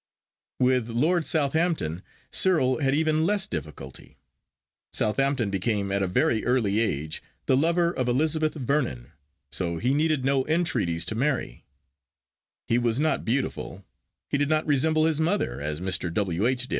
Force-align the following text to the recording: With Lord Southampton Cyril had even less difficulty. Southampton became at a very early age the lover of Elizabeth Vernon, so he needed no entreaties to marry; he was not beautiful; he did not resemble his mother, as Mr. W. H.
With 0.59 0.89
Lord 0.89 1.25
Southampton 1.25 2.01
Cyril 2.31 2.79
had 2.79 2.95
even 2.95 3.23
less 3.27 3.45
difficulty. 3.45 4.17
Southampton 4.91 5.51
became 5.51 5.91
at 5.91 6.01
a 6.01 6.07
very 6.07 6.43
early 6.43 6.79
age 6.79 7.21
the 7.45 7.55
lover 7.55 7.91
of 7.91 8.07
Elizabeth 8.09 8.55
Vernon, 8.55 9.11
so 9.51 9.77
he 9.77 9.93
needed 9.93 10.25
no 10.25 10.43
entreaties 10.47 11.05
to 11.05 11.13
marry; 11.13 11.65
he 12.67 12.79
was 12.79 12.99
not 12.99 13.23
beautiful; 13.23 13.85
he 14.27 14.39
did 14.39 14.49
not 14.49 14.65
resemble 14.65 15.05
his 15.05 15.21
mother, 15.21 15.61
as 15.61 15.79
Mr. 15.79 16.11
W. 16.11 16.47
H. 16.47 16.67